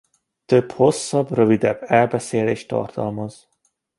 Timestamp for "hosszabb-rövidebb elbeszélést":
0.71-2.67